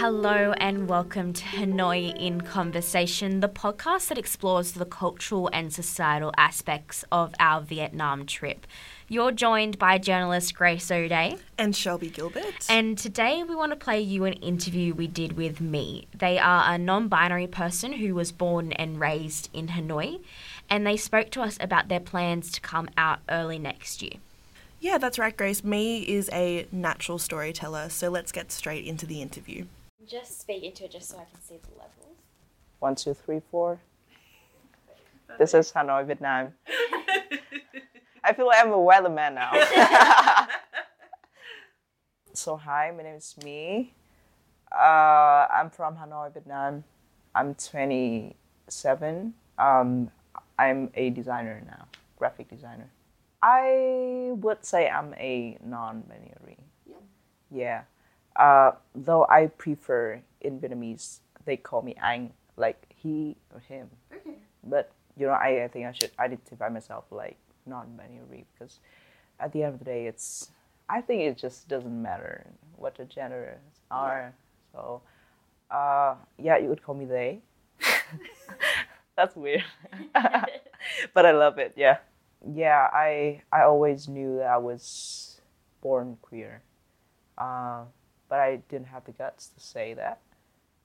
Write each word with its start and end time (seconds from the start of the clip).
Hello 0.00 0.54
and 0.56 0.88
welcome 0.88 1.34
to 1.34 1.44
Hanoi 1.44 2.18
in 2.18 2.40
Conversation, 2.40 3.40
the 3.40 3.50
podcast 3.50 4.08
that 4.08 4.16
explores 4.16 4.72
the 4.72 4.86
cultural 4.86 5.50
and 5.52 5.70
societal 5.70 6.32
aspects 6.38 7.04
of 7.12 7.34
our 7.38 7.60
Vietnam 7.60 8.24
trip. 8.24 8.66
You're 9.08 9.30
joined 9.30 9.78
by 9.78 9.98
journalist 9.98 10.54
Grace 10.54 10.90
O'Day 10.90 11.36
and 11.58 11.76
Shelby 11.76 12.08
Gilbert. 12.08 12.66
And 12.70 12.96
today 12.96 13.44
we 13.46 13.54
want 13.54 13.72
to 13.72 13.76
play 13.76 14.00
you 14.00 14.24
an 14.24 14.32
interview 14.32 14.94
we 14.94 15.06
did 15.06 15.36
with 15.36 15.60
My. 15.60 16.04
They 16.18 16.38
are 16.38 16.72
a 16.72 16.78
non 16.78 17.08
binary 17.08 17.46
person 17.46 17.92
who 17.92 18.14
was 18.14 18.32
born 18.32 18.72
and 18.72 18.98
raised 18.98 19.50
in 19.52 19.68
Hanoi, 19.68 20.22
and 20.70 20.86
they 20.86 20.96
spoke 20.96 21.28
to 21.32 21.42
us 21.42 21.58
about 21.60 21.88
their 21.88 22.00
plans 22.00 22.50
to 22.52 22.62
come 22.62 22.88
out 22.96 23.18
early 23.28 23.58
next 23.58 24.00
year. 24.00 24.14
Yeah, 24.80 24.96
that's 24.96 25.18
right, 25.18 25.36
Grace. 25.36 25.62
My 25.62 25.76
is 25.76 26.30
a 26.32 26.66
natural 26.72 27.18
storyteller, 27.18 27.90
so 27.90 28.08
let's 28.08 28.32
get 28.32 28.50
straight 28.50 28.86
into 28.86 29.04
the 29.04 29.20
interview. 29.20 29.66
Just 30.10 30.40
speak 30.40 30.64
into 30.64 30.86
it 30.86 30.90
just 30.90 31.08
so 31.08 31.18
I 31.18 31.24
can 31.30 31.40
see 31.40 31.58
the 31.62 31.70
levels. 31.78 32.18
One, 32.80 32.96
two, 32.96 33.14
three, 33.14 33.40
four. 33.48 33.78
This 35.38 35.54
is 35.54 35.70
Hanoi, 35.70 36.04
Vietnam. 36.04 36.52
I 38.24 38.32
feel 38.32 38.48
like 38.48 38.58
I'm 38.58 38.72
a 38.72 38.76
weatherman 38.76 39.34
now. 39.34 39.52
so 42.32 42.56
hi, 42.56 42.92
my 42.96 43.04
name 43.04 43.14
is 43.14 43.36
My. 43.44 43.86
Uh, 44.76 45.46
I'm 45.48 45.70
from 45.70 45.94
Hanoi, 45.94 46.32
Vietnam. 46.32 46.82
I'm 47.32 47.54
27. 47.54 49.34
Um, 49.58 50.10
I'm 50.58 50.90
a 50.94 51.10
designer 51.10 51.62
now, 51.64 51.86
graphic 52.18 52.50
designer. 52.50 52.90
I 53.40 54.32
would 54.32 54.64
say 54.64 54.88
I'm 54.88 55.14
a 55.14 55.56
non-binary. 55.64 56.58
Yeah. 56.84 56.96
Yeah. 57.52 57.82
Uh, 58.36 58.72
though 58.94 59.26
I 59.28 59.48
prefer 59.48 60.20
in 60.40 60.60
Vietnamese, 60.60 61.20
they 61.44 61.56
call 61.56 61.82
me 61.82 61.94
Anh, 62.02 62.32
like 62.56 62.86
he 62.96 63.36
or 63.52 63.60
him. 63.60 63.88
Okay. 64.12 64.36
But 64.64 64.92
you 65.16 65.26
know, 65.26 65.32
I, 65.32 65.64
I 65.64 65.68
think 65.68 65.86
I 65.86 65.92
should 65.92 66.10
identify 66.18 66.68
myself 66.68 67.04
like 67.10 67.36
non-binary 67.66 68.46
because 68.52 68.78
at 69.38 69.52
the 69.52 69.62
end 69.62 69.74
of 69.74 69.78
the 69.78 69.84
day, 69.84 70.06
it's 70.06 70.50
I 70.88 71.00
think 71.00 71.22
it 71.22 71.36
just 71.36 71.68
doesn't 71.68 72.02
matter 72.02 72.46
what 72.76 72.96
the 72.96 73.04
genders 73.04 73.58
are. 73.90 74.32
Yeah. 74.34 74.80
So, 74.80 75.02
uh, 75.70 76.14
yeah, 76.38 76.58
you 76.58 76.68
would 76.68 76.82
call 76.82 76.94
me 76.94 77.04
they. 77.04 77.40
That's 79.16 79.36
weird, 79.36 79.64
but 81.14 81.26
I 81.26 81.32
love 81.32 81.58
it. 81.58 81.74
Yeah, 81.76 81.98
yeah. 82.54 82.88
I 82.92 83.42
I 83.52 83.62
always 83.62 84.08
knew 84.08 84.38
that 84.38 84.46
I 84.46 84.56
was 84.56 85.40
born 85.82 86.16
queer. 86.22 86.62
Uh, 87.36 87.84
but 88.30 88.38
I 88.38 88.56
didn't 88.68 88.86
have 88.86 89.04
the 89.04 89.12
guts 89.12 89.48
to 89.48 89.60
say 89.60 89.92
that. 89.94 90.20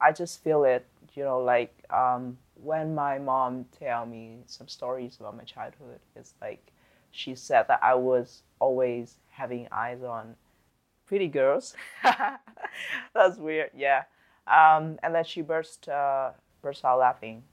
I 0.02 0.12
just 0.12 0.44
feel 0.44 0.66
it, 0.66 0.86
you 1.14 1.24
know, 1.24 1.40
like 1.40 1.74
um, 1.90 2.38
when 2.56 2.94
my 2.94 3.20
mom 3.20 3.66
tell 3.80 4.06
me 4.06 4.40
some 4.48 4.68
stories 4.68 5.16
about 5.20 5.38
my 5.38 5.44
childhood, 5.44 6.00
it's 6.16 6.34
like 6.42 6.72
she 7.12 7.36
said 7.36 7.68
that 7.70 7.80
I 7.82 7.94
was 7.94 8.42
always 8.60 9.16
having 9.30 9.68
eyes 9.72 10.04
on 10.04 10.36
pretty 11.06 11.28
girls. 11.30 11.76
that's 13.14 13.38
weird, 13.38 13.70
yeah. 13.78 14.04
Um, 14.48 15.00
and 15.02 15.16
then 15.16 15.24
she 15.24 15.42
burst 15.42 15.88
uh, 15.88 16.32
burst 16.62 16.84
out 16.84 17.00
laughing, 17.00 17.44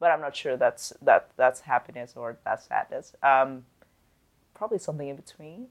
but 0.00 0.10
I'm 0.10 0.20
not 0.20 0.34
sure 0.34 0.56
that's 0.56 0.92
that 1.02 1.30
that's 1.36 1.60
happiness 1.60 2.14
or 2.16 2.38
that's 2.44 2.66
sadness. 2.66 3.14
Um, 3.22 3.64
probably 4.54 4.78
something 4.78 5.08
in 5.08 5.16
between 5.16 5.66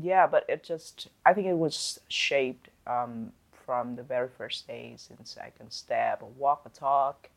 yeah, 0.00 0.26
but 0.26 0.44
it 0.48 0.64
just 0.64 1.08
I 1.26 1.32
think 1.32 1.46
it 1.46 1.56
was 1.56 2.00
shaped 2.08 2.68
um, 2.86 3.32
from 3.64 3.96
the 3.96 4.02
very 4.02 4.28
first 4.28 4.66
day 4.66 4.94
since 4.96 5.36
I 5.40 5.50
can 5.56 5.70
step 5.70 6.22
or 6.22 6.30
walk 6.36 6.62
or 6.64 6.70
talk. 6.70 7.28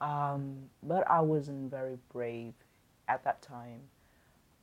Um, 0.00 0.56
but 0.82 1.08
I 1.08 1.20
wasn't 1.20 1.70
very 1.70 1.96
brave 2.12 2.54
at 3.08 3.24
that 3.24 3.40
time 3.40 3.80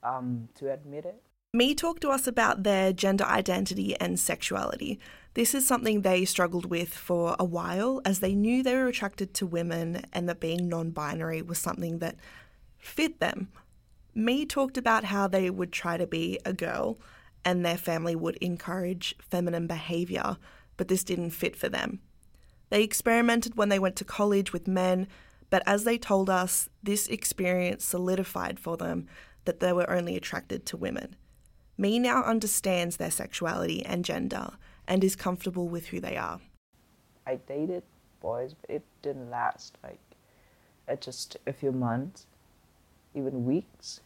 um, 0.03 0.50
to 0.56 0.72
admit 0.72 1.06
it. 1.06 1.22
My 1.53 1.74
talked 1.74 2.02
to 2.02 2.09
us 2.09 2.28
about 2.28 2.62
their 2.62 2.94
gender 2.94 3.24
identity 3.24 3.96
and 4.00 4.19
sexuality. 4.19 5.00
This 5.34 5.56
is 5.56 5.66
something 5.66 6.02
they 6.02 6.25
struggled 6.25 6.68
with 6.68 6.94
for 6.94 7.36
a 7.40 7.46
while 7.46 8.02
as 8.06 8.19
they 8.19 8.36
knew 8.36 8.62
they 8.62 8.75
were 8.75 8.88
attracted 8.88 9.34
to 9.36 9.48
women 9.48 10.06
and 10.14 10.30
that 10.30 10.40
being 10.40 10.69
non 10.69 10.92
binary 10.92 11.42
was 11.42 11.58
something 11.58 12.00
that 12.00 12.18
fit 12.78 13.19
them. 13.19 13.50
My 14.16 14.44
talked 14.44 14.78
about 14.78 15.06
how 15.06 15.28
they 15.28 15.50
would 15.50 15.72
try 15.72 15.97
to 15.97 16.08
be 16.08 16.40
a 16.46 16.53
girl 16.53 17.00
and 17.46 17.66
their 17.66 17.78
family 17.78 18.16
would 18.16 18.36
encourage 18.38 19.16
feminine 19.20 19.68
behaviour, 19.68 20.38
but 20.78 20.88
this 20.88 21.03
didn't 21.03 21.31
fit 21.31 21.56
for 21.56 21.70
them. 21.70 22.02
They 22.69 22.84
experimented 22.84 23.56
when 23.56 23.69
they 23.69 23.80
went 23.80 23.96
to 23.98 24.06
college 24.06 24.52
with 24.52 24.68
men, 24.68 25.08
but 25.50 25.64
as 25.66 25.84
they 25.84 25.98
told 25.98 26.30
us, 26.30 26.69
this 26.84 27.08
experience 27.08 27.86
solidified 27.86 28.59
for 28.59 28.78
them 28.78 29.08
that 29.46 29.59
they 29.59 29.74
were 29.74 29.90
only 29.90 30.16
attracted 30.16 30.66
to 30.68 30.78
women. 30.78 31.16
My 31.78 31.98
now 31.98 32.24
understands 32.24 32.98
their 32.98 33.12
sexuality 33.12 33.86
and 33.86 34.03
gender 34.03 34.50
and 34.88 35.03
is 35.03 35.16
comfortable 35.16 35.69
with 35.69 35.88
who 35.88 36.00
they 36.00 36.18
are. 36.18 36.42
I 37.25 37.38
dated 37.48 37.84
boys, 38.22 38.53
but 38.53 38.69
it 38.69 38.84
didn't 39.02 39.30
last 39.30 39.78
like 39.84 40.00
just 41.00 41.38
a 41.48 41.53
few 41.53 41.72
months 41.72 42.25
even 43.16 43.46
weeks. 43.46 44.02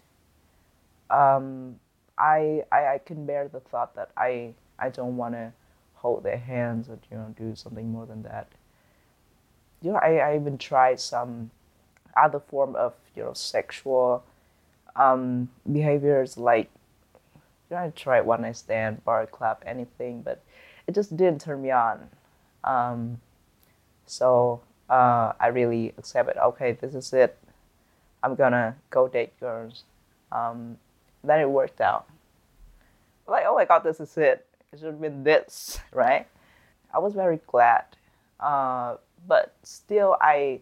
Um, 1.09 1.79
I, 2.17 2.63
I 2.71 2.93
I 2.93 2.97
can 3.03 3.25
bear 3.25 3.47
the 3.47 3.59
thought 3.59 3.95
that 3.95 4.11
I 4.17 4.53
I 4.79 4.89
don't 4.89 5.17
want 5.17 5.35
to 5.35 5.51
hold 5.95 6.23
their 6.23 6.37
hands 6.37 6.89
or 6.89 6.99
you 7.09 7.17
know 7.17 7.33
do 7.37 7.55
something 7.55 7.91
more 7.91 8.05
than 8.05 8.23
that. 8.23 8.49
You 9.81 9.91
know, 9.91 9.97
I, 9.97 10.17
I 10.17 10.35
even 10.35 10.57
tried 10.57 10.99
some 10.99 11.51
other 12.15 12.39
form 12.39 12.75
of 12.75 12.93
you 13.15 13.23
know 13.23 13.33
sexual 13.33 14.23
um, 14.95 15.49
behaviors 15.71 16.37
like 16.37 16.69
you 17.69 17.75
know 17.75 17.83
I 17.83 17.89
tried 17.89 18.21
one 18.21 18.41
night 18.41 18.57
stand, 18.57 19.03
bar, 19.03 19.25
clap, 19.25 19.63
anything, 19.65 20.21
but 20.21 20.43
it 20.87 20.95
just 20.95 21.15
didn't 21.15 21.41
turn 21.41 21.61
me 21.61 21.71
on. 21.71 22.09
Um, 22.63 23.19
so 24.05 24.61
uh, 24.89 25.33
I 25.39 25.47
really 25.47 25.93
accepted. 25.97 26.37
Okay, 26.37 26.73
this 26.73 26.93
is 26.93 27.11
it. 27.13 27.37
I'm 28.23 28.35
gonna 28.35 28.75
go 28.89 29.07
date 29.07 29.37
girls. 29.39 29.83
Um, 30.31 30.77
then 31.23 31.41
it 31.41 31.49
worked 31.49 31.81
out. 31.81 32.07
Like, 33.27 33.43
oh 33.45 33.55
my 33.55 33.65
god, 33.65 33.83
this 33.83 33.99
is 33.99 34.17
it. 34.17 34.45
It 34.71 34.79
should 34.79 34.87
have 34.87 35.01
been 35.01 35.23
this, 35.23 35.79
right? 35.91 36.25
I 36.93 36.99
was 36.99 37.13
very 37.13 37.39
glad, 37.47 37.85
uh, 38.39 38.97
but 39.27 39.53
still, 39.63 40.15
I, 40.21 40.61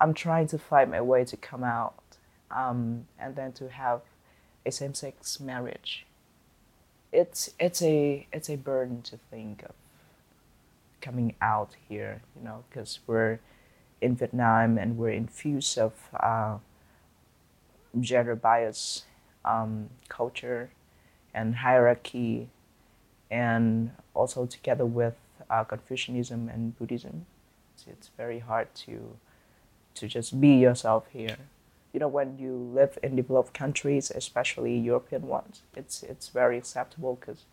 I'm 0.00 0.12
trying 0.12 0.48
to 0.48 0.58
find 0.58 0.90
my 0.90 1.00
way 1.00 1.24
to 1.24 1.36
come 1.36 1.64
out, 1.64 1.94
um, 2.50 3.06
and 3.18 3.36
then 3.36 3.52
to 3.52 3.68
have 3.68 4.02
a 4.64 4.72
same-sex 4.72 5.40
marriage. 5.40 6.04
It's 7.12 7.50
it's 7.58 7.80
a 7.82 8.26
it's 8.32 8.50
a 8.50 8.56
burden 8.56 9.02
to 9.02 9.16
think 9.30 9.62
of 9.62 9.72
coming 11.00 11.34
out 11.40 11.76
here, 11.88 12.22
you 12.36 12.42
know, 12.44 12.64
because 12.68 12.98
we're 13.06 13.38
in 14.00 14.14
Vietnam 14.14 14.78
and 14.78 14.96
we're 14.96 15.10
infused 15.10 15.78
of 15.78 15.92
uh, 16.20 16.58
gender 18.00 18.36
bias 18.36 19.04
um, 19.46 19.90
culture 20.08 20.70
and 21.32 21.56
hierarchy, 21.56 22.48
and 23.30 23.90
also 24.14 24.46
together 24.46 24.86
with 24.86 25.14
uh, 25.50 25.64
Confucianism 25.64 26.48
and 26.48 26.76
Buddhism. 26.78 27.26
It's, 27.86 28.10
very 28.16 28.40
hard 28.40 28.74
to 28.86 29.16
to 29.94 30.08
just 30.08 30.40
be 30.40 30.54
yourself 30.54 31.04
here. 31.12 31.36
You 31.92 32.00
know, 32.00 32.08
when 32.08 32.38
you 32.38 32.52
live 32.74 32.98
in 33.02 33.16
developed 33.16 33.54
countries, 33.54 34.10
especially 34.10 34.76
European 34.76 35.28
ones, 35.28 35.62
it's 35.76 36.02
it's 36.02 36.28
very 36.28 36.58
acceptable 36.58 37.16
because 37.20 37.44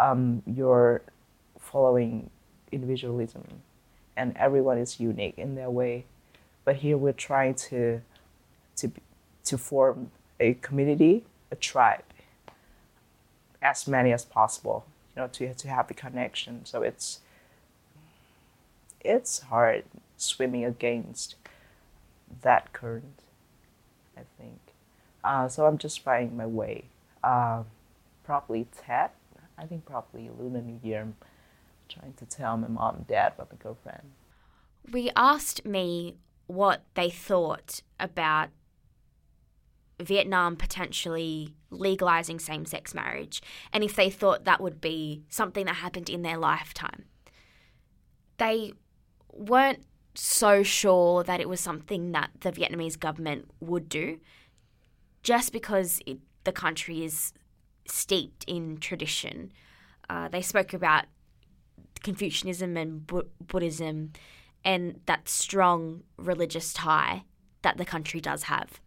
um, 0.00 0.42
you're 0.46 1.02
following 1.58 2.30
individualism, 2.72 3.44
and 4.18 4.36
everyone 4.36 4.78
is 4.78 4.98
unique 4.98 5.38
in 5.38 5.54
their 5.54 5.70
way. 5.70 6.04
But 6.64 6.76
here 6.76 6.98
we're 6.98 7.12
trying 7.12 7.54
to 7.70 8.02
to 8.76 8.90
to 9.44 9.56
form 9.56 10.10
a 10.38 10.54
community, 10.54 11.24
a 11.50 11.56
tribe, 11.56 12.04
as 13.62 13.86
many 13.86 14.12
as 14.12 14.24
possible, 14.24 14.84
you 15.14 15.22
know, 15.22 15.28
to 15.28 15.54
to 15.54 15.68
have 15.68 15.88
the 15.88 15.94
connection. 15.94 16.66
So 16.66 16.82
it's 16.82 17.20
it's 19.00 19.38
hard 19.40 19.84
swimming 20.16 20.64
against 20.64 21.36
that 22.42 22.72
current, 22.72 23.22
I 24.16 24.22
think. 24.36 24.58
Uh, 25.24 25.48
so 25.48 25.66
I'm 25.66 25.78
just 25.78 26.00
finding 26.00 26.36
my 26.36 26.46
way. 26.46 26.84
Uh, 27.22 27.62
probably 28.24 28.66
Tet. 28.76 29.14
I 29.56 29.64
think 29.64 29.86
probably 29.86 30.28
Lunar 30.38 30.60
New 30.60 30.80
Year. 30.82 31.08
Trying 31.88 32.14
to 32.14 32.26
tell 32.26 32.56
my 32.56 32.68
mom 32.68 32.96
and 32.96 33.06
dad 33.06 33.32
about 33.34 33.50
my 33.50 33.56
girlfriend. 33.56 34.10
We 34.92 35.10
asked 35.16 35.64
My 35.64 36.14
what 36.46 36.84
they 36.94 37.10
thought 37.10 37.82
about 38.00 38.48
Vietnam 40.00 40.56
potentially 40.56 41.54
legalizing 41.70 42.38
same 42.38 42.64
sex 42.64 42.94
marriage 42.94 43.42
and 43.72 43.82
if 43.84 43.96
they 43.96 44.08
thought 44.08 44.44
that 44.44 44.60
would 44.60 44.80
be 44.80 45.24
something 45.28 45.66
that 45.66 45.76
happened 45.76 46.08
in 46.08 46.22
their 46.22 46.38
lifetime. 46.38 47.04
they 48.38 48.72
weren't 49.32 49.84
so 50.14 50.62
sure 50.62 51.22
that 51.22 51.40
it 51.40 51.48
was 51.48 51.60
something 51.60 52.12
that 52.12 52.30
the 52.40 52.50
Vietnamese 52.50 52.98
government 52.98 53.48
would 53.60 53.88
do, 53.88 54.18
just 55.22 55.52
because 55.52 56.00
it, 56.06 56.18
the 56.44 56.52
country 56.52 57.04
is 57.04 57.32
steeped 57.86 58.44
in 58.46 58.78
tradition. 58.78 59.52
Uh, 60.10 60.28
they 60.28 60.42
spoke 60.42 60.72
about 60.72 61.04
Confucianism 62.02 62.76
and 62.76 63.06
Bu- 63.06 63.28
Buddhism 63.40 64.12
and 64.64 65.00
that 65.06 65.28
strong 65.28 66.02
religious 66.16 66.72
tie 66.72 67.24
that 67.62 67.76
the 67.76 67.84
country 67.84 68.20
does 68.20 68.44
have. 68.44 68.80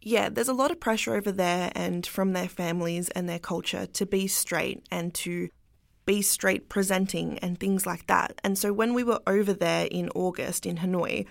Yeah, 0.00 0.28
there's 0.28 0.48
a 0.48 0.54
lot 0.54 0.70
of 0.70 0.80
pressure 0.80 1.14
over 1.14 1.32
there 1.32 1.72
and 1.74 2.06
from 2.06 2.32
their 2.32 2.48
families 2.48 3.08
and 3.10 3.28
their 3.28 3.38
culture 3.38 3.86
to 3.86 4.06
be 4.06 4.26
straight 4.26 4.84
and 4.90 5.14
to 5.14 5.48
be 6.04 6.20
straight 6.20 6.68
presenting 6.68 7.38
and 7.38 7.58
things 7.58 7.86
like 7.86 8.06
that. 8.06 8.38
And 8.44 8.58
so 8.58 8.72
when 8.72 8.92
we 8.92 9.02
were 9.02 9.20
over 9.26 9.54
there 9.54 9.86
in 9.86 10.10
August 10.14 10.66
in 10.66 10.78
Hanoi, 10.78 11.26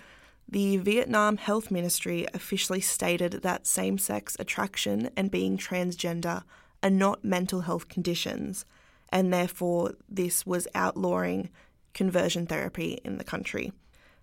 the 0.48 0.76
Vietnam 0.78 1.36
Health 1.36 1.70
Ministry 1.70 2.26
officially 2.34 2.80
stated 2.80 3.42
that 3.42 3.66
same 3.66 3.96
sex 3.96 4.36
attraction 4.38 5.10
and 5.16 5.30
being 5.30 5.56
transgender 5.56 6.42
are 6.82 6.90
not 6.90 7.24
mental 7.24 7.62
health 7.62 7.88
conditions, 7.88 8.66
and 9.14 9.32
therefore 9.32 9.94
this 10.08 10.44
was 10.44 10.68
outlawing 10.74 11.48
conversion 11.94 12.46
therapy 12.46 13.00
in 13.04 13.16
the 13.16 13.24
country. 13.24 13.72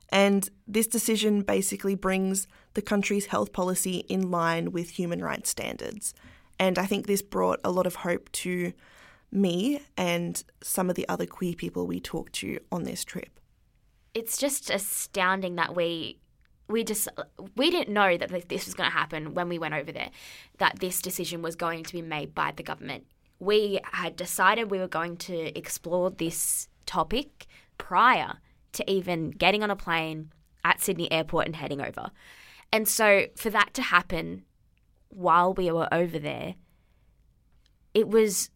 And 0.09 0.47
this 0.67 0.87
decision 0.87 1.41
basically 1.41 1.95
brings 1.95 2.45
the 2.73 2.81
country's 2.81 3.27
health 3.27 3.53
policy 3.53 3.99
in 4.09 4.29
line 4.29 4.73
with 4.73 4.89
human 4.89 5.23
rights 5.23 5.49
standards. 5.49 6.13
And 6.59 6.77
I 6.77 6.85
think 6.85 7.07
this 7.07 7.21
brought 7.21 7.61
a 7.63 7.71
lot 7.71 7.87
of 7.87 7.95
hope 7.95 8.29
to 8.33 8.73
me 9.31 9.81
and 9.95 10.43
some 10.61 10.89
of 10.89 10.97
the 10.97 11.07
other 11.07 11.25
queer 11.25 11.53
people 11.53 11.87
we 11.87 12.01
talked 12.01 12.33
to 12.33 12.59
on 12.69 12.83
this 12.83 13.05
trip. 13.05 13.39
It's 14.13 14.37
just 14.37 14.69
astounding 14.69 15.55
that 15.55 15.73
we 15.73 16.19
we 16.67 16.83
just 16.83 17.07
we 17.55 17.69
didn't 17.69 17.93
know 17.93 18.17
that 18.17 18.29
this 18.49 18.65
was 18.65 18.73
going 18.73 18.89
to 18.89 18.95
happen 18.95 19.33
when 19.33 19.47
we 19.47 19.59
went 19.59 19.73
over 19.73 19.91
there 19.91 20.09
that 20.57 20.79
this 20.79 21.01
decision 21.01 21.41
was 21.41 21.55
going 21.55 21.83
to 21.83 21.93
be 21.93 22.01
made 22.01 22.35
by 22.35 22.51
the 22.55 22.63
government. 22.63 23.05
We 23.41 23.79
had 23.91 24.15
decided 24.15 24.69
we 24.69 24.77
were 24.77 24.87
going 24.87 25.17
to 25.17 25.57
explore 25.57 26.11
this 26.11 26.69
topic 26.85 27.47
prior 27.79 28.33
to 28.73 28.89
even 28.89 29.31
getting 29.31 29.63
on 29.63 29.71
a 29.71 29.75
plane 29.75 30.31
at 30.63 30.79
Sydney 30.79 31.11
Airport 31.11 31.47
and 31.47 31.55
heading 31.55 31.81
over. 31.81 32.11
And 32.71 32.87
so 32.87 33.25
for 33.35 33.49
that 33.49 33.73
to 33.73 33.81
happen 33.81 34.43
while 35.09 35.55
we 35.55 35.71
were 35.71 35.91
over 35.91 36.19
there, 36.19 36.53
it 37.95 38.07
was 38.07 38.51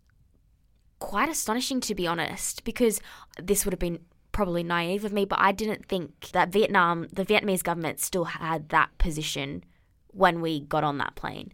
quite 1.00 1.30
astonishing 1.30 1.80
to 1.82 1.96
be 1.96 2.06
honest, 2.06 2.64
because 2.64 3.02
this 3.42 3.66
would 3.66 3.74
have 3.74 3.80
been 3.80 4.02
probably 4.32 4.62
naive 4.62 5.04
of 5.04 5.12
me, 5.12 5.26
but 5.26 5.40
I 5.40 5.52
didn't 5.52 5.88
think 5.88 6.30
that 6.30 6.50
Vietnam, 6.50 7.08
the 7.12 7.26
Vietnamese 7.26 7.64
government 7.64 8.00
still 8.00 8.26
had 8.26 8.70
that 8.70 8.96
position 9.00 9.64
when 10.10 10.42
we 10.42 10.60
got 10.60 10.84
on 10.84 11.00
that 11.00 11.16
plane. 11.16 11.52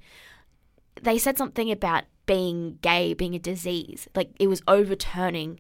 They 1.02 1.18
said 1.18 1.38
something 1.38 1.72
about 1.72 2.04
being 2.26 2.78
gay 2.82 3.14
being 3.14 3.36
a 3.36 3.40
disease, 3.40 4.08
like 4.16 4.32
it 4.40 4.48
was 4.48 4.62
overturning 4.68 5.60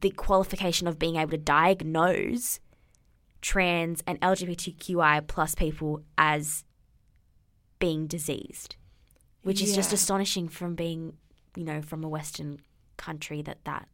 the 0.00 0.10
qualification 0.10 0.86
of 0.86 0.98
being 0.98 1.16
able 1.16 1.30
to 1.30 1.38
diagnose 1.38 2.60
trans 3.40 4.02
and 4.06 4.20
LGBTQI 4.20 5.26
plus 5.26 5.54
people 5.54 6.02
as 6.16 6.64
being 7.78 8.06
diseased, 8.06 8.76
which 9.42 9.62
is 9.62 9.74
just 9.74 9.92
astonishing 9.92 10.48
from 10.48 10.74
being, 10.74 11.14
you 11.56 11.64
know, 11.64 11.82
from 11.82 12.04
a 12.04 12.08
Western 12.08 12.60
country 12.96 13.42
that 13.42 13.64
that 13.64 13.88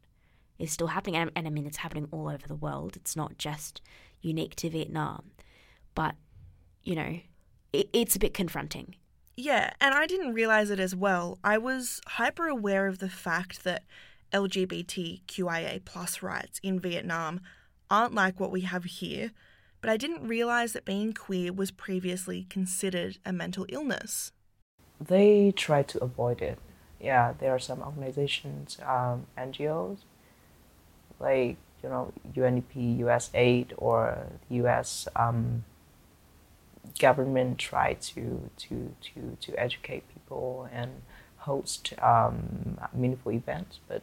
is 0.59 0.73
still 0.73 0.89
happening. 0.89 1.17
And, 1.17 1.31
and 1.37 1.47
I 1.47 1.51
mean, 1.51 1.67
it's 1.67 1.79
happening 1.79 2.09
all 2.11 2.29
over 2.29 2.47
the 2.47 2.57
world. 2.57 2.97
It's 2.97 3.17
not 3.17 3.39
just 3.39 3.81
unique 4.21 4.57
to 4.57 4.71
Vietnam, 4.71 5.31
but 5.95 6.17
you 6.83 6.95
know, 6.95 7.21
it, 7.73 7.89
it's 7.93 8.17
a 8.17 8.19
bit 8.19 8.35
confronting. 8.35 8.97
Yeah, 9.37 9.73
and 9.81 9.94
I 9.94 10.06
didn't 10.06 10.33
realize 10.33 10.71
it 10.71 10.81
as 10.81 10.97
well. 10.97 11.38
I 11.44 11.59
was 11.59 12.00
hyper 12.06 12.49
aware 12.49 12.87
of 12.87 12.99
the 12.99 13.11
fact 13.11 13.65
that 13.65 13.85
LGBTQIA 14.33 15.85
plus 15.85 16.23
rights 16.23 16.59
in 16.62 16.81
Vietnam 16.81 17.41
aren't 17.91 18.15
like 18.15 18.41
what 18.41 18.50
we 18.50 18.62
have 18.62 18.85
here, 18.85 19.33
but 19.83 19.91
I 19.91 19.99
didn't 19.99 20.27
realize 20.27 20.73
that 20.73 20.87
being 20.87 21.12
queer 21.12 21.53
was 21.53 21.71
previously 21.71 22.47
considered 22.49 23.19
a 23.27 23.33
mental 23.33 23.67
illness. 23.69 24.33
They 24.99 25.53
try 25.53 25.82
to 25.82 26.03
avoid 26.03 26.41
it. 26.41 26.59
Yeah, 26.99 27.35
there 27.39 27.55
are 27.55 27.59
some 27.59 27.82
organizations, 27.82 28.79
um, 28.87 29.27
NGOs, 29.37 29.99
like 31.21 31.56
you 31.82 31.89
know 31.91 32.12
UNDP, 32.35 33.00
USAID, 33.00 33.75
or 33.77 34.29
US 34.49 35.09
um, 35.15 35.65
government 36.99 37.59
try 37.59 37.94
to 37.94 38.50
to 38.56 38.94
to 39.00 39.37
to 39.41 39.61
educate 39.61 40.05
people 40.12 40.69
and 40.73 41.03
host 41.38 41.94
um, 42.03 42.79
meaningful 42.93 43.33
events, 43.33 43.79
but 43.88 44.03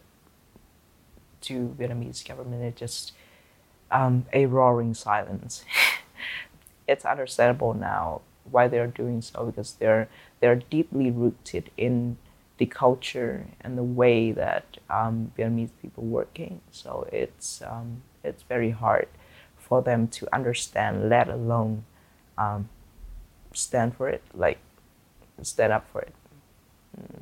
to 1.42 1.76
Vietnamese 1.78 2.26
government, 2.26 2.64
it's 2.64 2.80
just 2.80 3.12
um, 3.92 4.26
a 4.32 4.46
roaring 4.46 4.94
silence. 4.94 5.66
it's 6.88 7.06
understandable 7.06 7.74
now 7.74 8.22
why 8.50 8.68
they're 8.68 8.88
doing 8.88 9.22
so 9.22 9.46
because 9.46 9.74
they're 9.74 10.08
they're 10.40 10.56
deeply 10.56 11.12
rooted 11.12 11.70
in 11.78 12.18
the 12.58 12.66
culture 12.66 13.48
and 13.62 13.78
the 13.78 13.84
way 13.84 14.32
that 14.32 14.78
um, 14.90 15.32
Vietnamese 15.38 15.72
people 15.82 16.04
working. 16.04 16.62
So 16.72 17.08
it's 17.12 17.62
um, 17.62 18.04
it's 18.24 18.44
very 18.44 18.72
hard 18.72 19.08
for 19.58 19.82
them 19.82 20.08
to 20.08 20.28
understand, 20.34 21.10
let 21.10 21.28
alone 21.30 21.86
um, 22.38 22.70
stand 23.54 23.96
for 23.96 24.10
it, 24.10 24.24
like 24.34 24.60
stand 25.42 25.74
up 25.74 25.88
for 25.92 26.02
it. 26.02 26.14
Mm. 27.00 27.20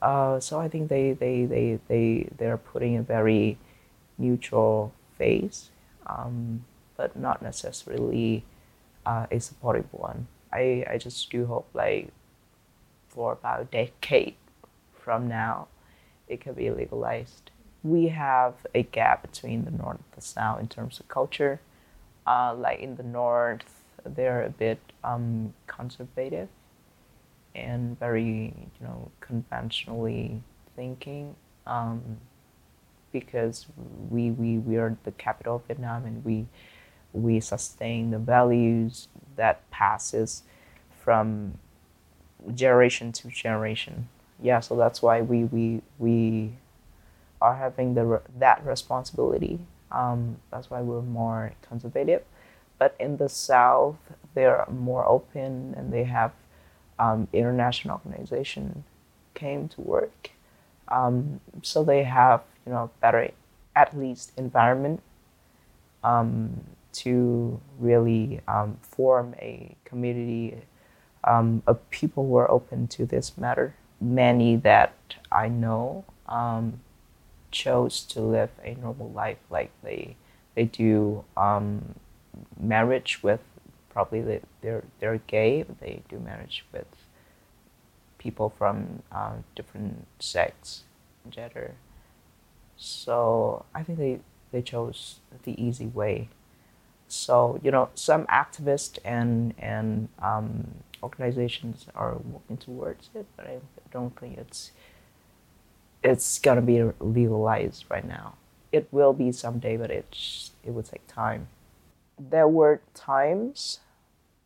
Uh, 0.00 0.40
so 0.40 0.58
I 0.58 0.68
think 0.68 0.88
they, 0.88 1.12
they, 1.12 1.44
they, 1.44 1.78
they, 1.88 2.28
they're 2.36 2.56
putting 2.56 2.96
a 2.96 3.02
very 3.02 3.56
neutral 4.18 4.92
face, 5.16 5.70
um, 6.06 6.64
but 6.96 7.16
not 7.16 7.40
necessarily 7.40 8.44
uh, 9.06 9.26
a 9.30 9.38
supportive 9.38 9.86
one. 9.92 10.26
I, 10.52 10.84
I 10.90 10.98
just 10.98 11.30
do 11.30 11.46
hope 11.46 11.68
like 11.72 12.08
for 13.08 13.32
about 13.32 13.60
a 13.60 13.64
decade 13.64 14.34
from 14.92 15.28
now, 15.28 15.68
it 16.28 16.40
could 16.40 16.56
be 16.56 16.70
legalized. 16.70 17.50
We 17.84 18.08
have 18.08 18.54
a 18.74 18.82
gap 18.82 19.22
between 19.22 19.64
the 19.64 19.70
north 19.70 19.98
and 19.98 20.16
the 20.16 20.20
south 20.20 20.60
in 20.60 20.68
terms 20.68 20.98
of 21.00 21.08
culture. 21.08 21.60
Uh, 22.26 22.54
like 22.54 22.78
in 22.78 22.96
the 22.96 23.02
north, 23.02 23.81
they're 24.04 24.44
a 24.44 24.50
bit 24.50 24.78
um, 25.04 25.54
conservative 25.66 26.48
and 27.54 27.98
very 27.98 28.54
you 28.80 28.86
know 28.86 29.10
conventionally 29.20 30.42
thinking 30.74 31.34
um, 31.66 32.18
because 33.12 33.66
we, 34.10 34.30
we 34.30 34.58
we 34.58 34.76
are 34.76 34.96
the 35.04 35.12
capital 35.12 35.56
of 35.56 35.64
Vietnam 35.66 36.04
and 36.04 36.24
we 36.24 36.46
we 37.12 37.40
sustain 37.40 38.10
the 38.10 38.18
values 38.18 39.08
that 39.36 39.68
passes 39.70 40.42
from 41.02 41.58
generation 42.54 43.12
to 43.12 43.28
generation. 43.28 44.08
Yeah, 44.42 44.60
so 44.60 44.76
that's 44.76 45.02
why 45.02 45.20
we 45.20 45.44
we 45.44 45.82
we 45.98 46.52
are 47.40 47.56
having 47.56 47.94
the 47.94 48.22
that 48.38 48.64
responsibility. 48.64 49.60
Um, 49.90 50.38
that's 50.50 50.70
why 50.70 50.80
we're 50.80 51.02
more 51.02 51.52
conservative. 51.60 52.22
But 52.82 52.96
in 52.98 53.18
the 53.18 53.28
south, 53.28 53.94
they're 54.34 54.66
more 54.68 55.06
open 55.06 55.72
and 55.76 55.92
they 55.92 56.02
have 56.02 56.32
um, 56.98 57.28
international 57.32 58.00
organization 58.04 58.82
came 59.34 59.68
to 59.68 59.80
work. 59.80 60.32
Um, 60.88 61.38
so 61.62 61.84
they 61.84 62.02
have 62.02 62.42
you 62.66 62.72
know 62.72 62.90
better 63.00 63.30
at 63.76 63.96
least 63.96 64.32
environment 64.36 65.00
um, 66.02 66.64
to 67.04 67.60
really 67.78 68.40
um, 68.48 68.78
form 68.82 69.36
a 69.38 69.76
community 69.84 70.62
um, 71.22 71.62
of 71.68 71.88
people 71.90 72.26
who 72.26 72.34
are 72.34 72.50
open 72.50 72.88
to 72.88 73.06
this 73.06 73.38
matter. 73.38 73.76
Many 74.00 74.56
that 74.56 74.96
I 75.30 75.46
know 75.46 76.04
um, 76.26 76.80
chose 77.52 78.00
to 78.06 78.20
live 78.20 78.50
a 78.64 78.74
normal 78.74 79.12
life, 79.12 79.38
like 79.50 79.70
they 79.84 80.16
they 80.56 80.64
do 80.64 81.24
marriage 82.62 83.22
with 83.22 83.40
probably 83.90 84.22
they, 84.22 84.40
they're 84.62 84.84
they're 85.00 85.18
gay. 85.28 85.64
They 85.80 86.02
do 86.08 86.20
marriage 86.20 86.64
with 86.72 86.86
people 88.18 88.50
from 88.50 89.02
uh, 89.12 89.34
different 89.56 90.06
sex, 90.20 90.84
gender. 91.30 91.74
So 92.76 93.64
I 93.74 93.82
think 93.82 93.98
they 93.98 94.20
they 94.52 94.62
chose 94.62 95.20
the 95.44 95.60
easy 95.62 95.86
way. 95.86 96.28
So 97.08 97.60
you 97.62 97.70
know, 97.70 97.90
some 97.94 98.26
activists 98.26 98.98
and 99.04 99.54
and 99.58 100.08
um, 100.22 100.68
organizations 101.02 101.86
are 101.94 102.16
working 102.18 102.58
towards 102.58 103.10
it, 103.14 103.26
but 103.36 103.46
I 103.46 103.58
don't 103.92 104.18
think 104.18 104.38
it's 104.38 104.72
it's 106.02 106.38
gonna 106.38 106.62
be 106.62 106.82
legalized 107.00 107.84
right 107.90 108.06
now. 108.06 108.34
it 108.72 108.88
will 108.92 109.12
be 109.12 109.32
someday, 109.32 109.76
but 109.76 109.90
it 109.90 110.16
it 110.64 110.72
would 110.72 110.86
take 110.86 111.06
time. 111.08 111.48
There 112.30 112.48
were 112.48 112.80
times 112.94 113.80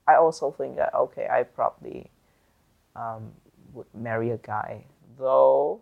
I 0.09 0.15
also 0.15 0.51
think 0.53 0.77
that 0.77 0.95
okay, 0.95 1.29
I 1.31 1.43
probably 1.43 2.11
um, 2.95 3.33
would 3.75 3.87
marry 3.95 4.31
a 4.31 4.39
guy, 4.39 4.85
though 5.19 5.81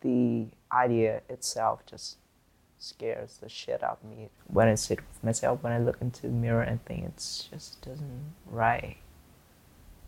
the 0.00 0.46
idea 0.70 1.22
itself 1.28 1.80
just 1.86 2.18
scares 2.78 3.38
the 3.38 3.48
shit 3.48 3.82
out 3.82 3.98
of 4.02 4.10
me. 4.10 4.28
When 4.46 4.68
I 4.68 4.74
sit 4.76 4.98
with 5.00 5.24
myself, 5.24 5.62
when 5.62 5.72
I 5.72 5.78
look 5.78 5.96
into 6.00 6.22
the 6.22 6.28
mirror 6.28 6.62
and 6.62 6.84
think 6.84 7.04
it's 7.06 7.48
just 7.50 7.80
doesn't 7.82 8.34
right. 8.46 8.96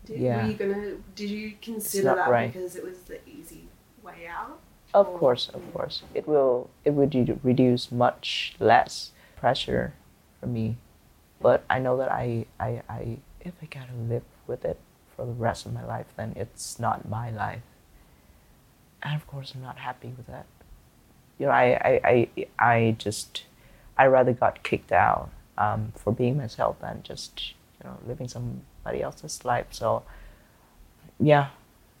Did, 0.05 0.19
Yeah. 0.19 0.43
Were 0.43 0.51
you 0.51 0.57
gonna? 0.57 0.91
Did 1.15 1.29
you 1.29 1.53
consider 1.61 2.15
that 2.15 2.29
right. 2.29 2.51
because 2.53 2.75
it 2.75 2.83
was 2.83 2.99
the 3.03 3.19
easy 3.27 3.67
way 4.03 4.27
out? 4.27 4.59
Of 4.93 5.07
Or- 5.07 5.17
course, 5.19 5.49
of 5.49 5.73
course, 5.73 6.03
it 6.13 6.27
will 6.27 6.69
it 6.85 6.91
would 6.91 7.13
reduce 7.43 7.91
much 7.91 8.55
less 8.59 9.11
pressure 9.35 9.93
for 10.39 10.47
me, 10.47 10.77
but 11.41 11.63
I 11.69 11.79
know 11.79 11.97
that 11.97 12.11
I 12.11 12.45
I, 12.59 12.81
I 12.89 13.17
if 13.41 13.53
I 13.61 13.65
gotta 13.65 13.93
live 13.93 14.23
with 14.47 14.65
it 14.65 14.79
for 15.15 15.25
the 15.25 15.31
rest 15.31 15.65
of 15.65 15.73
my 15.73 15.85
life, 15.85 16.07
then 16.15 16.33
it's 16.35 16.79
not 16.79 17.07
my 17.07 17.29
life, 17.31 17.63
and 19.03 19.15
of 19.15 19.27
course 19.27 19.53
I'm 19.55 19.61
not 19.61 19.77
happy 19.77 20.13
with 20.15 20.27
that. 20.27 20.45
You 21.37 21.47
know, 21.47 21.51
I 21.51 21.65
I 21.83 22.01
I, 22.37 22.47
I 22.59 22.95
just 22.97 23.43
I 23.97 24.05
rather 24.05 24.33
got 24.33 24.63
kicked 24.63 24.91
out 24.91 25.29
um, 25.57 25.93
for 25.95 26.13
being 26.13 26.37
myself 26.37 26.79
than 26.81 27.01
just 27.03 27.53
you 27.81 27.89
know 27.89 27.97
living 28.07 28.27
somebody 28.27 29.01
else's 29.01 29.43
life. 29.45 29.67
So 29.71 30.03
yeah, 31.19 31.49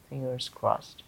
fingers 0.09 0.49
crossed. 0.49 1.03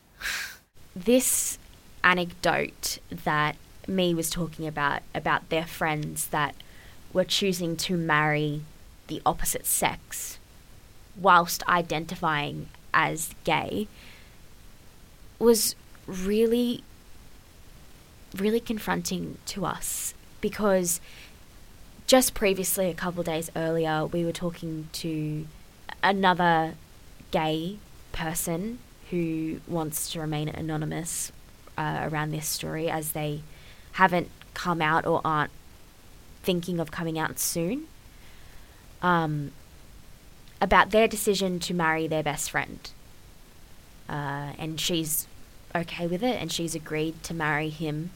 this 0.96 1.58
anecdote 2.04 3.00
that 3.10 3.56
My 3.88 4.14
was 4.14 4.30
talking 4.30 4.68
about 4.68 5.02
about 5.16 5.50
their 5.50 5.66
friends 5.66 6.28
that 6.28 6.56
were 7.14 7.24
choosing 7.24 7.78
to 7.78 7.96
marry 7.96 8.62
the 9.08 9.22
opposite 9.26 9.66
sex 9.66 10.40
whilst 11.16 11.66
identifying 11.68 12.68
as 12.94 13.34
gay 13.44 13.88
was 15.40 15.76
really 16.08 16.84
really 18.36 18.60
confronting 18.60 19.38
to 19.46 19.66
us 19.66 20.14
because 20.42 21.00
just 22.08 22.34
previously 22.34 22.90
a 22.90 22.94
couple 22.94 23.24
days 23.24 23.52
earlier 23.56 24.06
we 24.06 24.26
were 24.26 24.32
talking 24.32 24.90
to 24.92 25.46
another 26.02 26.74
gay 27.32 27.78
person 28.12 28.80
who 29.12 29.60
wants 29.68 30.12
to 30.12 30.20
remain 30.20 30.50
anonymous 30.50 31.32
uh, 31.78 32.08
around 32.12 32.32
this 32.32 32.48
story 32.48 32.90
as 32.90 33.12
they 33.12 33.42
haven't 33.94 34.30
come 34.54 34.82
out 34.82 35.06
or 35.06 35.22
aren't 35.24 35.52
thinking 36.44 36.80
of 36.80 36.92
coming 36.92 37.18
out 37.18 37.40
soon 37.40 37.88
um, 39.02 39.52
about 40.62 40.92
their 40.92 41.08
decision 41.08 41.60
to 41.60 41.74
marry 41.74 42.08
their 42.08 42.24
best 42.24 42.52
friend. 42.52 42.92
Uh, 44.08 44.54
and 44.58 44.80
she's 44.80 45.28
okay 45.76 46.06
with 46.06 46.22
it 46.24 46.40
and 46.40 46.52
she's 46.52 46.76
agreed 46.76 47.24
to 47.24 47.34
marry 47.34 47.70
him 47.70 48.12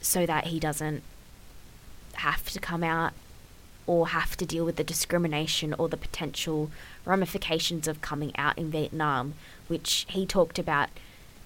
so 0.00 0.24
that 0.24 0.46
he 0.46 0.60
doesn't 0.60 1.02
have 2.14 2.48
to 2.50 2.60
come 2.60 2.84
out 2.84 3.12
or 3.86 4.08
have 4.08 4.36
to 4.36 4.46
deal 4.46 4.64
with 4.64 4.76
the 4.76 4.84
discrimination 4.84 5.74
or 5.74 5.88
the 5.88 5.96
potential 5.96 6.70
ramifications 7.04 7.88
of 7.88 8.00
coming 8.00 8.32
out 8.36 8.56
in 8.56 8.70
Vietnam, 8.70 9.34
which 9.68 10.06
he 10.08 10.24
talked 10.24 10.58
about, 10.58 10.88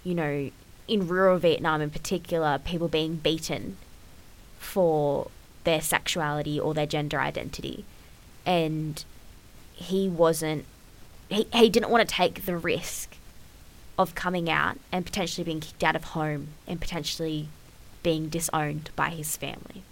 you 0.02 0.14
know, 0.14 0.50
in 0.86 1.08
rural 1.08 1.38
Vietnam 1.38 1.80
in 1.80 1.90
particular, 1.90 2.58
people 2.58 2.88
being 2.88 3.16
beaten 3.16 3.76
for 4.64 5.28
their 5.64 5.80
sexuality 5.80 6.58
or 6.58 6.74
their 6.74 6.86
gender 6.86 7.20
identity. 7.20 7.84
And 8.46 9.04
he 9.72 10.08
wasn't, 10.08 10.64
he, 11.28 11.46
he 11.52 11.68
didn't 11.68 11.90
want 11.90 12.06
to 12.08 12.14
take 12.14 12.46
the 12.46 12.56
risk 12.56 13.16
of 13.98 14.14
coming 14.14 14.50
out 14.50 14.78
and 14.90 15.06
potentially 15.06 15.44
being 15.44 15.60
kicked 15.60 15.84
out 15.84 15.94
of 15.94 16.04
home 16.04 16.48
and 16.66 16.80
potentially 16.80 17.48
being 18.02 18.28
disowned 18.28 18.90
by 18.96 19.10
his 19.10 19.36
family. 19.36 19.82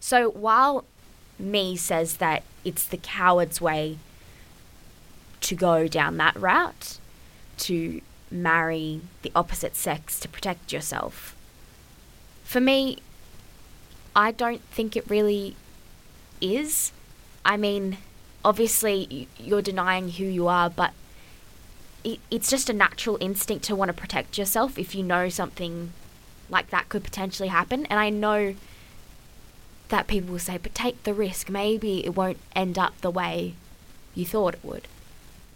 So 0.00 0.30
while 0.30 0.84
My 1.38 1.74
says 1.76 2.16
that 2.16 2.42
it's 2.64 2.84
the 2.86 2.96
coward's 2.96 3.60
way 3.60 3.98
to 5.42 5.54
go 5.54 5.86
down 5.86 6.16
that 6.16 6.36
route, 6.36 6.98
to 7.58 8.00
marry 8.30 9.00
the 9.22 9.32
opposite 9.34 9.76
sex 9.76 10.18
to 10.20 10.28
protect 10.28 10.72
yourself. 10.72 11.36
For 12.42 12.60
me, 12.60 12.98
I 14.16 14.30
don't 14.32 14.62
think 14.70 14.96
it 14.96 15.08
really 15.08 15.56
is. 16.40 16.92
I 17.44 17.56
mean, 17.56 17.98
obviously, 18.44 19.28
you're 19.38 19.62
denying 19.62 20.10
who 20.10 20.24
you 20.24 20.46
are, 20.48 20.70
but 20.70 20.92
it, 22.04 22.20
it's 22.30 22.50
just 22.50 22.70
a 22.70 22.72
natural 22.72 23.18
instinct 23.20 23.64
to 23.66 23.76
want 23.76 23.88
to 23.88 23.92
protect 23.94 24.38
yourself 24.38 24.78
if 24.78 24.94
you 24.94 25.02
know 25.02 25.28
something 25.28 25.92
like 26.50 26.70
that 26.70 26.88
could 26.88 27.02
potentially 27.02 27.48
happen. 27.48 27.86
And 27.86 27.98
I 27.98 28.10
know 28.10 28.54
that 29.88 30.06
people 30.06 30.32
will 30.32 30.38
say, 30.38 30.58
but 30.58 30.74
take 30.74 31.02
the 31.04 31.14
risk. 31.14 31.48
Maybe 31.48 32.04
it 32.04 32.14
won't 32.14 32.38
end 32.54 32.78
up 32.78 33.00
the 33.00 33.10
way 33.10 33.54
you 34.14 34.24
thought 34.24 34.54
it 34.54 34.64
would. 34.64 34.86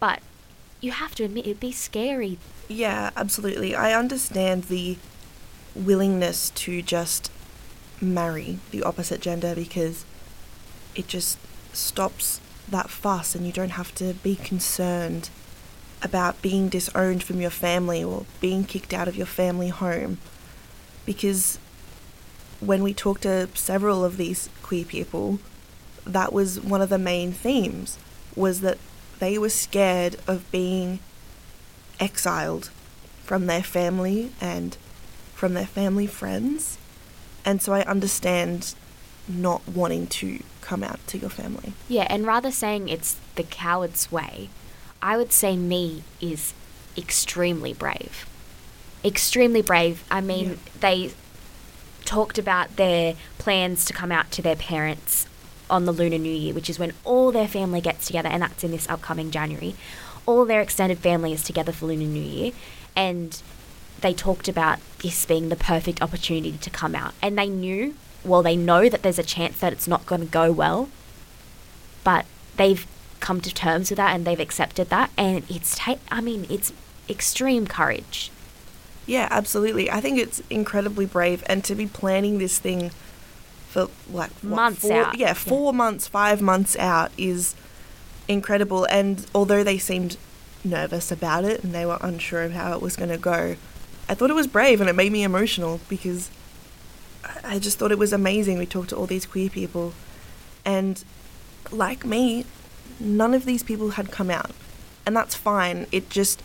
But 0.01 0.21
you 0.81 0.93
have 0.93 1.15
to 1.17 1.25
admit, 1.25 1.47
it'd 1.47 1.61
be 1.61 1.73
scary. 1.73 2.39
Yeah, 2.69 3.11
absolutely. 3.17 3.75
I 3.75 3.93
understand 3.95 4.65
the 4.65 4.97
willingness 5.75 6.51
to 6.51 6.83
just 6.83 7.31
marry 8.01 8.59
the 8.71 8.83
opposite 8.83 9.21
gender 9.21 9.55
because 9.55 10.05
it 10.95 11.09
just 11.09 11.39
stops 11.73 12.41
that 12.69 12.91
fuss 12.91 13.35
and 13.35 13.47
you 13.47 13.53
don't 13.53 13.71
have 13.71 13.95
to 13.95 14.15
be 14.15 14.37
concerned 14.37 15.31
about 16.03 16.41
being 16.43 16.69
disowned 16.69 17.23
from 17.23 17.41
your 17.41 17.51
family 17.51 18.03
or 18.05 18.25
being 18.41 18.65
kicked 18.65 18.95
out 18.95 19.09
of 19.09 19.17
your 19.17 19.27
family 19.27 19.69
home. 19.69 20.19
Because 21.07 21.59
when 22.61 22.83
we 22.83 22.93
talked 22.93 23.23
to 23.23 23.49
several 23.55 24.05
of 24.05 24.17
these 24.17 24.49
queer 24.63 24.85
people, 24.85 25.39
that 26.05 26.33
was 26.33 26.61
one 26.61 26.81
of 26.83 26.89
the 26.89 26.99
main 26.99 27.33
themes 27.33 27.99
was 28.37 28.61
that 28.61 28.79
they 29.19 29.39
were 29.39 29.49
scared 29.49 30.17
of 30.27 30.51
being 30.51 31.01
exiled 31.99 32.71
from 33.25 33.47
their 33.47 33.63
family 33.63 34.31
and 34.41 34.77
from 35.35 35.55
their 35.55 35.67
family 35.67 36.07
friends. 36.07 36.79
And 37.49 37.63
so 37.63 37.73
I 37.73 37.81
understand 37.85 38.75
not 39.27 39.67
wanting 39.67 40.07
to 40.09 40.41
come 40.61 40.85
out 40.85 41.01
to 41.07 41.17
your 41.17 41.31
family. 41.31 41.73
Yeah, 41.89 42.07
and 42.11 42.27
rather 42.27 42.51
saying 42.51 42.91
it's 42.91 43.17
the 43.37 43.43
coward's 43.43 44.13
way, 44.13 44.51
I 45.01 45.17
would 45.17 45.33
say 45.33 45.57
My 45.57 46.03
is 46.21 46.53
extremely 46.95 47.73
brave. 47.73 48.29
Extremely 49.03 49.63
brave. 49.63 50.05
I 50.11 50.21
mean, 50.21 50.51
Yeah. 50.51 50.57
they 50.81 51.11
talked 52.05 52.37
about 52.37 52.77
their 52.77 53.15
plans 53.39 53.87
to 53.87 53.95
come 53.95 54.13
out 54.13 54.31
to 54.33 54.43
their 54.43 54.57
parents 54.57 55.27
on 55.71 55.87
the 55.87 55.93
Lunar 55.93 56.19
New 56.19 56.31
Year, 56.31 56.53
which 56.53 56.69
is 56.69 56.79
when 56.79 56.93
all 57.03 57.33
their 57.33 57.49
family 57.49 57.81
gets 57.81 58.07
together, 58.09 58.29
and 58.29 58.43
that's 58.43 58.63
in 58.63 58.73
this 58.73 58.87
upcoming 58.91 59.31
January. 59.31 59.75
All 60.27 60.45
their 60.45 60.61
extended 60.61 60.99
family 60.99 61.33
is 61.33 61.43
together 61.43 61.73
for 61.73 61.87
Lunar 61.87 62.05
New 62.05 62.21
Year, 62.21 62.53
and 62.95 63.41
they 64.01 64.15
talked 64.15 64.49
about 64.49 64.79
this 65.03 65.25
being 65.27 65.49
the 65.49 65.57
perfect 65.57 66.03
opportunity 66.03 66.59
to 66.59 66.71
come 66.71 66.95
out. 66.95 67.15
And 67.23 67.39
they 67.39 67.49
knew, 67.49 67.95
well, 68.25 68.43
they 68.43 68.57
know 68.57 68.89
that 68.89 69.03
there's 69.03 69.19
a 69.19 69.23
chance 69.25 69.61
that 69.61 69.73
it's 69.73 69.89
not 69.89 70.07
going 70.07 70.21
to 70.21 70.27
go 70.27 70.53
well, 70.53 70.89
but 72.05 72.27
they've 72.57 72.87
come 73.21 73.41
to 73.41 73.53
terms 73.53 73.91
with 73.91 73.97
that 73.97 74.15
and 74.15 74.25
they've 74.25 74.41
accepted 74.41 74.91
that. 74.91 75.11
And 75.17 75.45
it's, 75.51 75.77
ta- 75.77 75.97
I 76.11 76.21
mean, 76.21 76.47
it's 76.49 76.73
extreme 77.09 77.67
courage. 77.67 78.31
Yeah, 79.07 79.27
absolutely. 79.31 79.91
I 79.91 80.01
think 80.01 80.19
it's 80.19 80.43
incredibly 80.51 81.07
brave 81.07 81.43
and 81.47 81.65
to 81.65 81.75
be 81.75 81.87
planning 81.87 82.39
this 82.39 82.59
thing 82.59 82.91
for 83.69 83.89
like 84.11 84.31
what, 84.43 84.57
Months 84.57 84.81
four, 84.83 84.93
out, 84.93 85.19
Yeah, 85.19 85.29
yeah. 85.29 85.35
4 85.35 85.73
months, 85.73 86.09
5 86.09 86.43
months 86.43 86.77
out 86.77 87.11
is 87.17 87.55
incredible 88.29 88.85
and 88.91 89.25
although 89.35 89.65
they 89.65 89.79
seemed 89.79 90.19
nervous 90.63 91.11
about 91.11 91.45
it 91.45 91.65
and 91.65 91.75
they 91.75 91.87
were 91.87 91.99
unsure 92.03 92.43
of 92.43 92.53
how 92.53 92.73
it 92.75 92.83
was 92.83 92.97
going 92.97 93.09
to 93.11 93.17
go, 93.17 93.57
I 94.09 94.15
thought 94.15 94.31
it 94.31 94.35
was 94.35 94.47
brave 94.47 94.81
and 94.81 94.89
it 94.89 94.95
made 94.95 95.13
me 95.13 95.23
emotional 95.23 95.81
because 95.89 96.31
I- 97.25 97.55
I 97.55 97.59
just 97.59 97.79
thought 97.79 97.93
it 97.93 97.99
was 97.99 98.13
amazing. 98.13 98.59
We 98.59 98.67
talked 98.67 98.91
to 98.91 98.97
all 98.97 99.07
these 99.07 99.27
queer 99.27 99.51
people 99.51 99.93
and 100.65 101.05
like 101.71 102.05
me, 102.05 102.45
none 102.99 103.35
of 103.35 103.45
these 103.45 103.63
people 103.63 103.91
had 103.91 104.11
come 104.11 104.31
out. 104.31 104.51
And 105.05 105.17
that's 105.17 105.35
fine. 105.35 105.87
It 105.93 106.11
just 106.11 106.43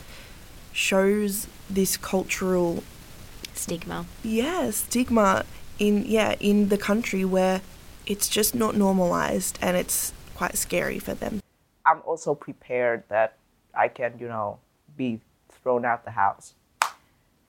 shows 0.71 1.47
this 1.69 1.97
cultural 1.97 2.83
Stigma. 3.53 4.05
yeah 4.23 4.71
stigma 4.71 5.45
in 5.77 6.03
yeah 6.05 6.33
in 6.39 6.69
the 6.69 6.77
country 6.77 7.23
where 7.23 7.61
it's 8.07 8.27
just 8.27 8.55
not 8.55 8.75
normalized 8.75 9.57
and 9.61 9.77
it's 9.77 10.11
quite 10.35 10.57
scary 10.57 10.97
for 10.99 11.13
them 11.13 11.39
I'm 11.85 12.01
also 12.05 12.33
prepared 12.33 13.03
that 13.09 13.35
I 13.75 13.87
can, 13.89 14.13
you 14.19 14.27
know, 14.27 14.59
be 14.97 15.19
thrown 15.61 15.83
out 15.85 16.05
the 16.05 16.11
house. 16.11 16.53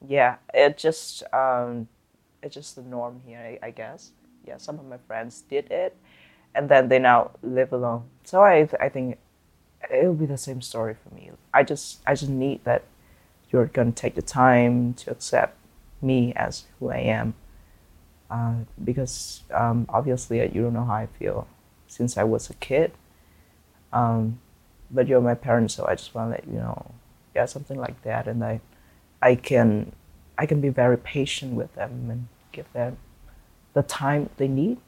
Yeah, 0.06 0.36
it 0.52 0.76
just 0.76 1.22
um, 1.32 1.88
it's 2.42 2.54
just 2.54 2.76
the 2.76 2.82
norm 2.82 3.20
here, 3.26 3.38
I, 3.62 3.68
I 3.68 3.70
guess. 3.70 4.12
Yeah, 4.46 4.58
some 4.58 4.78
of 4.78 4.84
my 4.86 4.98
friends 5.06 5.42
did 5.48 5.70
it, 5.70 5.96
and 6.54 6.68
then 6.68 6.88
they 6.88 6.98
now 6.98 7.30
live 7.42 7.72
alone. 7.72 8.04
So 8.24 8.42
I 8.42 8.68
I 8.80 8.88
think 8.88 9.18
it'll 9.92 10.14
be 10.14 10.26
the 10.26 10.38
same 10.38 10.60
story 10.60 10.94
for 10.94 11.14
me. 11.14 11.30
I 11.52 11.62
just 11.62 12.00
I 12.06 12.14
just 12.14 12.30
need 12.30 12.64
that 12.64 12.84
you're 13.50 13.66
gonna 13.66 13.92
take 13.92 14.14
the 14.14 14.22
time 14.22 14.94
to 14.94 15.10
accept 15.10 15.56
me 16.02 16.32
as 16.36 16.64
who 16.78 16.90
I 16.90 16.98
am, 16.98 17.34
uh, 18.30 18.54
because 18.82 19.42
um, 19.52 19.86
obviously 19.88 20.40
you 20.40 20.62
don't 20.62 20.74
know 20.74 20.84
how 20.84 20.94
I 20.94 21.06
feel 21.06 21.46
since 21.86 22.18
I 22.18 22.24
was 22.24 22.50
a 22.50 22.54
kid. 22.54 22.92
Um, 23.92 24.40
but 24.90 25.08
you're 25.08 25.20
my 25.20 25.34
parents, 25.34 25.74
so 25.74 25.86
I 25.86 25.94
just 25.94 26.14
want 26.14 26.28
to 26.28 26.30
let 26.32 26.46
you 26.46 26.58
know, 26.60 26.90
yeah, 27.34 27.46
something 27.46 27.78
like 27.78 28.02
that, 28.02 28.26
and 28.26 28.44
I, 28.44 28.60
I 29.24 29.34
can, 29.36 29.92
I 30.36 30.44
can 30.46 30.60
be 30.60 30.68
very 30.68 30.98
patient 30.98 31.54
with 31.54 31.74
them 31.74 32.10
and 32.12 32.28
give 32.52 32.70
them 32.72 32.98
the 33.72 33.82
time 33.82 34.28
they 34.36 34.48
need. 34.48 34.78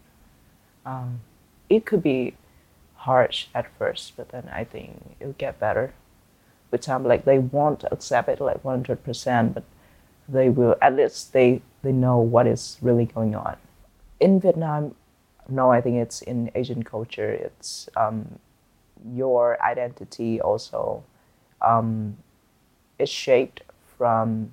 Um, 0.84 1.20
it 1.68 1.86
could 1.86 2.02
be 2.02 2.36
harsh 2.96 3.46
at 3.54 3.66
first, 3.78 4.16
but 4.16 4.28
then 4.28 4.50
I 4.52 4.64
think 4.64 5.16
it'll 5.20 5.32
get 5.32 5.58
better 5.58 5.94
with 6.70 6.82
time. 6.82 7.04
Like 7.04 7.24
they 7.24 7.38
won't 7.38 7.84
accept 7.90 8.28
it 8.28 8.40
like 8.40 8.62
one 8.64 8.76
hundred 8.78 9.02
percent, 9.02 9.54
but 9.54 9.64
they 10.28 10.48
will 10.50 10.76
at 10.82 10.94
least 10.94 11.32
they 11.32 11.62
they 11.82 11.92
know 11.92 12.18
what 12.18 12.46
is 12.46 12.78
really 12.82 13.06
going 13.06 13.34
on. 13.34 13.56
In 14.20 14.40
Vietnam, 14.40 14.94
no, 15.48 15.70
I 15.70 15.80
think 15.80 15.96
it's 15.96 16.20
in 16.22 16.50
Asian 16.54 16.82
culture. 16.82 17.30
It's 17.30 17.88
um, 17.96 18.38
your 19.14 19.56
identity 19.62 20.40
also 20.40 21.04
um, 21.62 22.16
is 22.98 23.08
shaped 23.08 23.62
from 23.96 24.52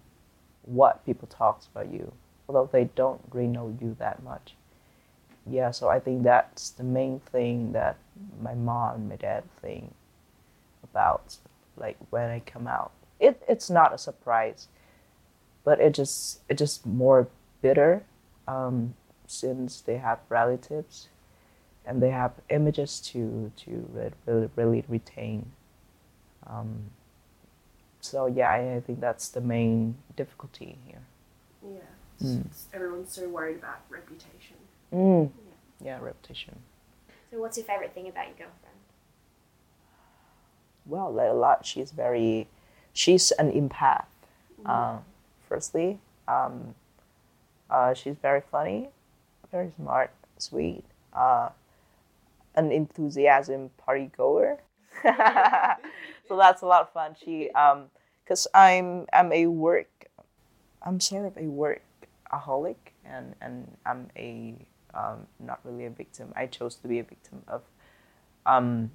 what 0.63 1.05
people 1.05 1.27
talk 1.27 1.62
about 1.73 1.91
you, 1.91 2.12
although 2.47 2.69
they 2.71 2.85
don't 2.95 3.21
really 3.31 3.47
know 3.47 3.75
you 3.81 3.95
that 4.00 4.23
much. 4.23 4.55
Yeah, 5.45 5.71
so 5.71 5.89
I 5.89 6.00
think 6.00 6.23
that's 6.23 6.69
the 6.69 6.83
main 6.83 7.19
thing 7.19 7.73
that 7.73 7.97
my 8.41 8.53
mom 8.53 8.95
and 8.95 9.09
my 9.09 9.17
dad 9.17 9.43
think 9.62 9.93
about, 10.83 11.38
like 11.75 11.97
when 12.09 12.29
I 12.29 12.39
come 12.39 12.67
out. 12.67 12.91
It 13.19 13.41
it's 13.47 13.69
not 13.69 13.93
a 13.93 13.97
surprise, 13.97 14.67
but 15.63 15.79
it 15.79 15.93
just 15.93 16.39
it 16.47 16.57
just 16.57 16.85
more 16.85 17.27
bitter, 17.62 18.03
um, 18.47 18.93
since 19.27 19.81
they 19.81 19.97
have 19.97 20.19
relatives 20.29 21.09
and 21.85 22.01
they 22.01 22.12
have 22.12 22.31
images 22.50 23.00
to 23.00 23.51
to 23.57 24.13
really, 24.25 24.50
really 24.55 24.83
retain. 24.88 25.51
Um, 26.47 26.91
so 28.03 28.27
yeah, 28.27 28.50
I, 28.50 28.75
I, 28.75 28.79
think 28.81 29.00
that's 29.00 29.29
the 29.29 29.41
main 29.41 29.95
difficulty 30.15 30.77
here. 30.86 31.01
Yeah, 31.65 32.27
mm. 32.27 32.45
everyone's 32.74 33.13
so 33.13 33.29
worried 33.29 33.57
about 33.57 33.79
reputation. 33.89 34.57
Mm. 34.93 35.31
Yeah. 35.81 35.98
yeah, 35.98 36.03
reputation. 36.03 36.60
So, 37.31 37.39
what's 37.39 37.57
your 37.57 37.65
favorite 37.65 37.93
thing 37.93 38.10
about 38.10 38.27
your 38.27 38.36
girlfriend? 38.36 38.77
Well, 40.86 41.13
like 41.13 41.29
a 41.29 41.33
lot. 41.33 41.65
She's 41.65 41.91
very, 41.91 42.48
she's 42.91 43.31
an 43.31 43.51
empath. 43.51 44.05
Mm. 44.62 44.65
Uh, 44.65 45.00
firstly, 45.48 46.00
um, 46.27 46.75
uh, 47.69 47.93
she's 47.93 48.15
very 48.22 48.41
funny, 48.51 48.89
very 49.50 49.72
smart, 49.77 50.12
sweet. 50.38 50.83
Uh, 51.13 51.50
an 52.53 52.72
enthusiasm 52.72 53.72
party 53.77 54.12
goer. 54.15 54.60
so 56.27 56.38
that's 56.38 56.62
a 56.62 56.65
lot 56.65 56.81
of 56.81 56.91
fun. 56.91 57.15
She, 57.23 57.49
um, 57.51 57.86
cause 58.27 58.47
I'm 58.53 59.05
I'm 59.13 59.31
a 59.31 59.47
work, 59.47 60.07
I'm 60.81 60.99
sort 60.99 61.25
of 61.25 61.38
a 61.38 61.41
workaholic, 61.41 62.75
and 63.05 63.36
and 63.41 63.77
I'm 63.86 64.09
a 64.17 64.55
um, 64.93 65.27
not 65.39 65.59
really 65.63 65.86
a 65.86 65.89
victim. 65.89 66.33
I 66.36 66.45
chose 66.47 66.75
to 66.75 66.88
be 66.88 66.99
a 66.99 67.03
victim 67.03 67.43
of 67.47 67.63
um, 68.45 68.91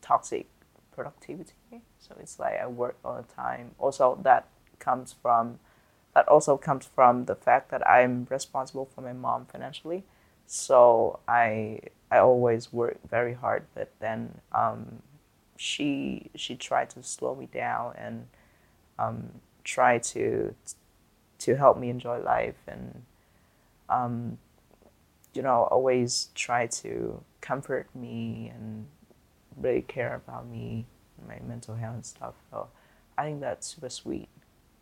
toxic 0.00 0.46
productivity. 0.92 1.52
So 1.98 2.16
it's 2.18 2.38
like 2.38 2.58
I 2.58 2.66
work 2.66 2.96
all 3.04 3.16
the 3.16 3.34
time. 3.34 3.72
Also, 3.78 4.18
that 4.22 4.48
comes 4.78 5.14
from 5.22 5.58
that 6.14 6.26
also 6.26 6.56
comes 6.56 6.86
from 6.92 7.26
the 7.26 7.36
fact 7.36 7.70
that 7.70 7.86
I'm 7.86 8.26
responsible 8.30 8.88
for 8.92 9.00
my 9.00 9.12
mom 9.12 9.46
financially. 9.46 10.04
So 10.46 11.20
I 11.28 11.80
I 12.10 12.18
always 12.18 12.72
work 12.72 12.98
very 13.08 13.34
hard, 13.34 13.66
but 13.74 13.92
then 14.00 14.40
um, 14.52 15.02
she 15.60 16.30
she 16.34 16.56
tried 16.56 16.88
to 16.88 17.02
slow 17.02 17.34
me 17.34 17.46
down 17.52 17.92
and 17.98 18.26
um, 18.98 19.28
try 19.62 19.98
to 19.98 20.54
to 21.38 21.54
help 21.54 21.76
me 21.76 21.90
enjoy 21.90 22.18
life 22.18 22.56
and 22.66 23.02
um, 23.90 24.38
you 25.34 25.42
know 25.42 25.68
always 25.70 26.30
try 26.34 26.66
to 26.66 27.22
comfort 27.42 27.86
me 27.94 28.50
and 28.54 28.86
really 29.58 29.82
care 29.82 30.14
about 30.14 30.46
me 30.46 30.86
my 31.28 31.38
mental 31.46 31.74
health 31.74 31.94
and 31.94 32.06
stuff. 32.06 32.34
So 32.50 32.68
I 33.18 33.24
think 33.24 33.42
that's 33.42 33.66
super 33.66 33.90
sweet, 33.90 34.30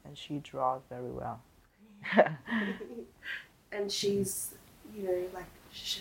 and 0.05 0.17
she 0.17 0.38
draws 0.38 0.83
very 0.88 1.11
well. 1.11 1.43
and 3.73 3.91
she's 3.91 4.55
you 4.97 5.03
know 5.03 5.25
like 5.35 5.47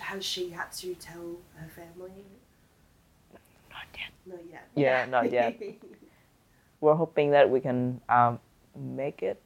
has 0.01 0.23
she 0.23 0.51
had 0.51 0.71
to 0.73 0.93
tell 0.93 1.37
her 1.55 1.67
family? 1.67 2.25
Not 3.93 3.99
yet. 3.99 4.11
Not 4.25 4.39
yet. 4.51 4.67
Yeah, 4.75 5.05
not 5.05 5.31
yet. 5.31 5.61
We're 6.81 6.95
hoping 6.95 7.31
that 7.31 7.49
we 7.49 7.59
can 7.59 8.01
um, 8.09 8.39
make 8.75 9.23
it 9.23 9.41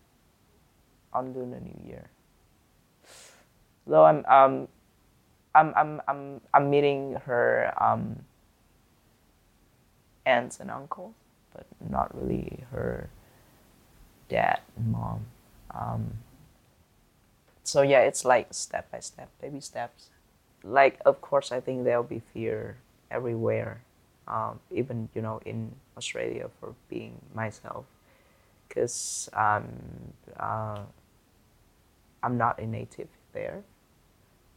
on 1.13 1.33
Lunar 1.33 1.59
New 1.59 1.87
Year. 1.87 2.09
Though 3.87 4.05
I'm 4.05 4.25
um, 4.25 4.67
I'm 5.55 5.73
I'm 5.75 6.01
I'm 6.07 6.41
I'm 6.53 6.69
meeting 6.69 7.17
her 7.25 7.73
um, 7.81 8.23
aunts 10.25 10.59
and 10.59 10.69
uncles, 10.69 11.13
but 11.53 11.65
not 11.89 12.15
really 12.15 12.63
her 12.71 13.09
dad 14.29 14.59
and 14.77 14.91
mom. 14.91 15.25
Um, 15.73 16.13
so 17.63 17.81
yeah, 17.81 18.01
it's 18.01 18.23
like 18.25 18.53
step 18.53 18.91
by 18.91 18.99
step, 18.99 19.29
baby 19.41 19.59
steps. 19.59 20.09
Like 20.63 20.99
of 21.05 21.21
course, 21.21 21.51
I 21.51 21.59
think 21.59 21.83
there'll 21.83 22.03
be 22.03 22.21
fear 22.33 22.77
everywhere, 23.09 23.81
um, 24.31 24.59
even 24.71 25.09
you 25.13 25.21
know 25.21 25.41
in 25.45 25.75
Australia 25.97 26.49
for 26.59 26.73
being 26.89 27.19
myself, 27.35 27.85
because 28.67 29.29
um, 29.33 29.67
uh, 30.39 30.79
I'm 32.23 32.37
not 32.37 32.59
a 32.59 32.65
native 32.65 33.09
there, 33.33 33.63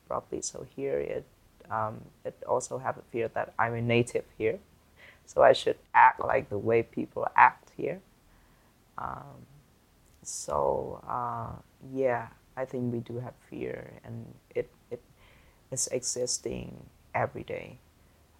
probably. 0.07 0.41
So 0.41 0.65
here 0.77 0.99
it 0.99 1.27
um, 1.71 2.01
it 2.25 2.39
also 2.47 2.79
have 2.79 2.97
a 2.99 3.03
fear 3.11 3.29
that 3.35 3.53
I'm 3.59 3.75
a 3.75 3.83
native 3.83 4.25
here, 4.39 4.61
so 5.27 5.43
I 5.43 5.53
should 5.53 5.77
act 5.93 6.21
like 6.21 6.49
the 6.49 6.59
way 6.59 6.83
people 6.83 7.27
act 7.35 7.73
here. 7.77 8.01
Um, 8.97 9.43
so 10.23 11.03
uh, 11.09 11.59
yeah, 11.93 12.29
I 12.57 12.65
think 12.65 12.93
we 12.93 13.01
do 13.01 13.19
have 13.19 13.35
fear, 13.51 13.99
and 14.05 14.33
it 14.55 14.71
it 14.91 15.03
is 15.73 15.89
existing 15.89 16.87
every 17.15 17.43
day, 17.43 17.79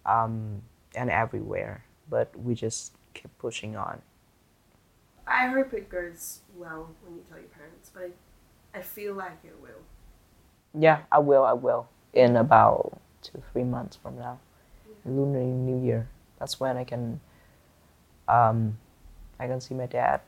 um, 0.05 0.61
and 0.95 1.09
everywhere. 1.09 1.83
But 2.09 2.37
we 2.37 2.55
just 2.55 2.93
keep 3.13 3.35
pushing 3.39 3.75
on. 3.75 4.01
I 5.27 5.47
hope 5.47 5.73
it 5.73 5.89
goes 5.89 6.41
well 6.55 6.89
when 7.03 7.15
you 7.15 7.23
tell 7.27 7.37
your 7.37 7.47
parents, 7.47 7.89
but 7.93 8.11
I, 8.73 8.79
I 8.79 8.81
feel 8.81 9.13
like 9.15 9.39
it 9.43 9.55
will. 9.61 9.81
Yeah, 10.79 10.99
I 11.11 11.19
will. 11.19 11.43
I 11.43 11.53
will 11.53 11.87
in 12.13 12.35
about 12.35 12.99
two 13.21 13.41
three 13.51 13.63
months 13.63 13.95
from 13.95 14.17
now, 14.17 14.39
yeah. 14.87 15.11
Lunar 15.11 15.43
New 15.43 15.83
Year. 15.83 16.07
That's 16.39 16.59
when 16.59 16.77
I 16.77 16.83
can. 16.83 17.19
Um, 18.27 18.77
I 19.39 19.47
can 19.47 19.61
see 19.61 19.73
my 19.73 19.85
dad. 19.85 20.21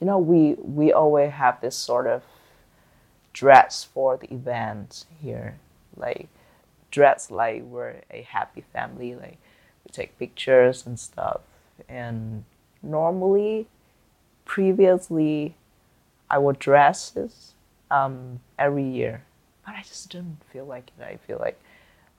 You 0.00 0.06
know, 0.06 0.18
we 0.18 0.54
we 0.54 0.92
always 0.92 1.32
have 1.32 1.60
this 1.60 1.76
sort 1.76 2.06
of 2.06 2.22
dress 3.32 3.84
for 3.84 4.16
the 4.16 4.32
event 4.32 5.04
here, 5.22 5.58
like 5.96 6.28
dress 6.90 7.30
like 7.30 7.62
we're 7.62 8.00
a 8.10 8.22
happy 8.22 8.64
family, 8.72 9.14
like 9.14 9.38
take 9.90 10.18
pictures 10.18 10.86
and 10.86 10.98
stuff. 10.98 11.40
And 11.88 12.44
normally, 12.82 13.66
previously, 14.44 15.54
I 16.28 16.38
wore 16.38 16.52
dresses 16.52 17.54
um, 17.90 18.40
every 18.58 18.84
year, 18.84 19.24
but 19.64 19.74
I 19.74 19.82
just 19.82 20.10
didn't 20.10 20.42
feel 20.52 20.64
like 20.64 20.90
it. 20.98 21.02
I 21.02 21.16
feel 21.16 21.38
like, 21.38 21.60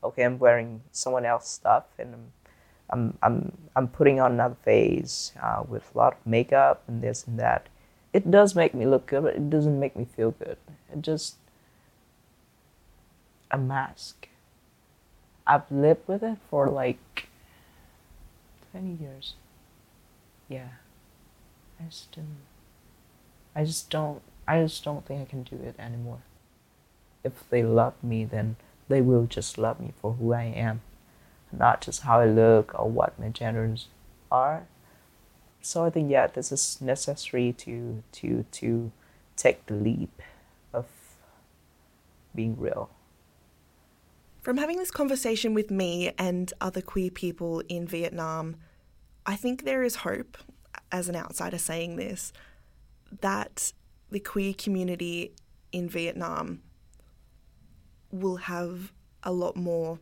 okay, 0.03 0.23
I'm 0.23 0.39
wearing 0.39 0.81
someone 0.91 1.25
else's 1.25 1.51
stuff 1.51 1.85
and 1.97 2.13
I'm, 2.13 2.31
I'm, 2.89 3.17
I'm, 3.23 3.57
I'm 3.75 3.87
putting 3.87 4.19
on 4.19 4.33
another 4.33 4.57
face 4.63 5.31
uh, 5.41 5.63
with 5.67 5.89
a 5.93 5.97
lot 5.97 6.13
of 6.13 6.25
makeup 6.25 6.83
and 6.87 7.01
this 7.01 7.25
and 7.25 7.39
that 7.39 7.67
it 8.13 8.29
does 8.29 8.55
make 8.55 8.73
me 8.73 8.85
look 8.85 9.07
good, 9.07 9.23
but 9.23 9.35
it 9.35 9.49
doesn't 9.49 9.79
make 9.79 9.95
me 9.95 10.05
feel 10.05 10.31
good. 10.31 10.57
It 10.91 11.01
just 11.01 11.35
a 13.49 13.57
mask. 13.57 14.27
I've 15.47 15.69
lived 15.71 16.07
with 16.07 16.23
it 16.23 16.37
for 16.49 16.67
like 16.67 17.29
twenty 18.71 18.93
years. 19.01 19.35
Yeah. 20.49 20.69
I 21.79 21.85
just 21.85 22.11
didn't 22.11 22.37
I 23.55 23.65
just 23.65 23.89
don't 23.89 24.21
I 24.47 24.61
just 24.63 24.83
don't 24.83 25.05
think 25.05 25.21
I 25.21 25.25
can 25.29 25.43
do 25.43 25.55
it 25.57 25.75
anymore. 25.79 26.21
if 27.23 27.43
they 27.49 27.63
love 27.63 27.93
me, 28.03 28.25
then 28.25 28.55
they 28.89 29.01
will 29.01 29.25
just 29.25 29.57
love 29.57 29.79
me 29.79 29.93
for 30.01 30.13
who 30.13 30.33
I 30.33 30.43
am, 30.43 30.81
not 31.51 31.81
just 31.81 32.01
how 32.01 32.19
I 32.19 32.25
look 32.25 32.73
or 32.77 32.89
what 32.89 33.19
my 33.19 33.29
genders 33.29 33.87
are. 34.31 34.65
So 35.61 35.85
I 35.85 35.89
think 35.89 36.11
yeah, 36.11 36.27
this 36.27 36.51
is 36.51 36.79
necessary 36.81 37.53
to 37.59 38.03
to 38.13 38.45
to 38.51 38.91
take 39.35 39.65
the 39.67 39.75
leap 39.75 40.21
of 40.73 40.85
being 42.35 42.57
real. 42.59 42.89
From 44.41 44.57
having 44.57 44.77
this 44.77 44.89
conversation 44.89 45.53
with 45.53 45.69
My 45.69 46.15
and 46.17 46.51
other 46.59 46.81
queer 46.81 47.11
people 47.11 47.61
in 47.69 47.85
Vietnam, 47.85 48.55
I 49.23 49.35
think 49.35 49.63
there 49.63 49.83
is 49.83 49.97
hope, 49.97 50.35
as 50.91 51.07
an 51.07 51.15
outsider 51.15 51.59
saying 51.59 51.97
this, 51.97 52.33
that 53.21 53.71
the 54.09 54.19
queer 54.19 54.55
community 54.55 55.35
in 55.71 55.87
Vietnam 55.87 56.63
will 58.11 58.37
have 58.37 58.91
a 59.21 59.31
lot 59.31 59.55
more 59.55 59.99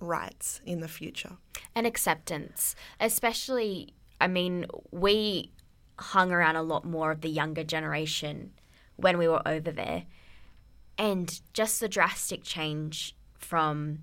rights 0.00 0.60
in 0.66 0.80
the 0.80 0.88
future. 0.88 1.36
And 1.72 1.86
acceptance, 1.86 2.74
especially, 2.98 3.94
I 4.20 4.26
mean, 4.26 4.66
we 4.90 5.52
hung 6.00 6.32
around 6.32 6.56
a 6.56 6.62
lot 6.62 6.84
more 6.84 7.12
of 7.12 7.20
the 7.20 7.30
younger 7.30 7.62
generation 7.62 8.54
when 8.96 9.18
we 9.18 9.28
were 9.28 9.46
over 9.46 9.70
there. 9.70 10.06
And 10.98 11.40
just 11.52 11.78
the 11.78 11.88
drastic 11.88 12.42
change 12.42 13.14
from 13.38 14.00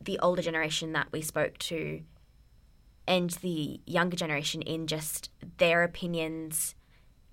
the 0.00 0.18
older 0.18 0.42
generation 0.42 0.92
that 0.92 1.08
we 1.12 1.22
spoke 1.22 1.56
to 1.58 2.02
and 3.06 3.30
the 3.30 3.80
younger 3.86 4.16
generation 4.16 4.62
in 4.62 4.86
just 4.86 5.30
their 5.58 5.82
opinions 5.82 6.74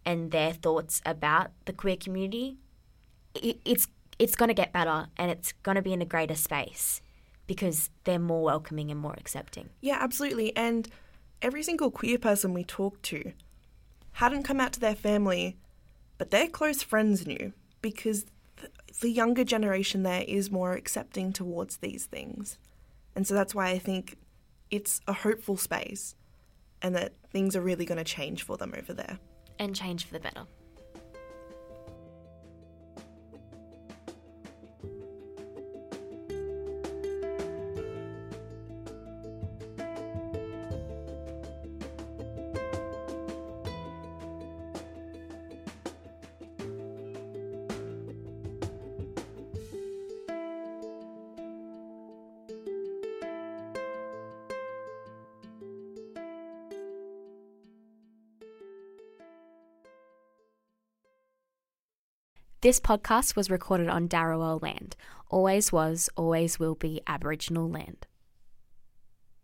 and 0.06 0.32
their 0.32 0.54
thoughts 0.54 1.02
about 1.06 1.52
the 1.66 1.74
queer 1.74 1.96
community, 1.96 2.58
it, 3.36 3.60
it's 3.66 3.88
it's 4.20 4.36
going 4.36 4.50
to 4.50 4.54
get 4.54 4.72
better 4.72 5.08
and 5.18 5.32
it's 5.32 5.52
going 5.64 5.76
to 5.76 5.82
be 5.82 5.94
in 5.94 6.02
a 6.02 6.06
greater 6.06 6.36
space 6.36 7.02
because 7.48 7.90
they're 8.04 8.20
more 8.20 8.44
welcoming 8.44 8.92
and 8.92 9.00
more 9.00 9.16
accepting. 9.18 9.70
Yeah, 9.82 9.98
absolutely. 10.00 10.56
And 10.56 10.88
every 11.42 11.64
single 11.64 11.90
queer 11.90 12.20
person 12.20 12.54
we 12.54 12.64
talked 12.64 13.04
to 13.04 13.34
hadn't 14.14 14.44
come 14.44 14.60
out 14.60 14.74
to 14.74 14.80
their 14.80 14.96
family, 14.96 15.58
but 16.18 16.30
their 16.30 16.48
close 16.48 16.84
friends 16.84 17.26
knew 17.26 17.54
because 17.82 18.26
the 19.02 19.10
younger 19.10 19.44
generation 19.44 20.04
there 20.04 20.24
is 20.28 20.50
more 20.50 20.74
accepting 20.74 21.34
towards 21.34 21.78
these 21.78 22.06
things. 22.06 22.58
And 23.16 23.28
so 23.28 23.34
that's 23.34 23.54
why 23.54 23.70
I 23.70 23.80
think 23.80 24.18
it's 24.70 25.02
a 25.08 25.14
hopeful 25.14 25.58
space 25.58 26.16
and 26.82 26.96
that 26.96 27.14
things 27.32 27.56
are 27.56 27.62
really 27.62 27.86
going 27.86 27.98
to 27.98 28.04
change 28.04 28.44
for 28.44 28.58
them 28.58 28.74
over 28.78 28.94
there. 28.94 29.20
And 29.60 29.76
change 29.76 30.06
for 30.06 30.14
the 30.14 30.20
better. 30.20 30.46
This 62.62 62.80
podcast 62.80 63.36
was 63.36 63.50
recorded 63.50 63.88
on 63.89 64.08
Dharawal 64.08 64.62
land, 64.62 64.95
always 65.30 65.71
was, 65.71 66.12
always 66.15 66.60
will 66.60 66.76
be 66.76 67.02
Aboriginal 67.08 67.67
land. 67.67 68.06